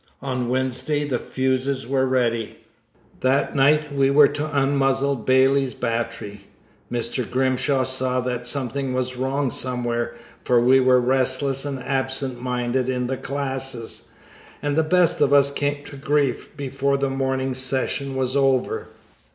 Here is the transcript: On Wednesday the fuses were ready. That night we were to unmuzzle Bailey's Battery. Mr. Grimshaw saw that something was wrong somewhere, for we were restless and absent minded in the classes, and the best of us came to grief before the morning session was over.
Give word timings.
On 0.23 0.49
Wednesday 0.49 1.07
the 1.07 1.19
fuses 1.19 1.85
were 1.85 2.07
ready. 2.07 2.57
That 3.19 3.55
night 3.55 3.93
we 3.93 4.09
were 4.09 4.29
to 4.29 4.45
unmuzzle 4.47 5.15
Bailey's 5.15 5.75
Battery. 5.75 6.41
Mr. 6.91 7.29
Grimshaw 7.29 7.83
saw 7.83 8.19
that 8.21 8.47
something 8.47 8.93
was 8.93 9.15
wrong 9.15 9.51
somewhere, 9.51 10.15
for 10.43 10.59
we 10.59 10.79
were 10.79 10.99
restless 10.99 11.65
and 11.65 11.77
absent 11.77 12.41
minded 12.41 12.89
in 12.89 13.05
the 13.05 13.15
classes, 13.17 14.09
and 14.59 14.75
the 14.75 14.81
best 14.81 15.21
of 15.21 15.33
us 15.33 15.51
came 15.51 15.83
to 15.83 15.97
grief 15.97 16.49
before 16.57 16.97
the 16.97 17.07
morning 17.07 17.53
session 17.53 18.15
was 18.15 18.35
over. 18.35 18.87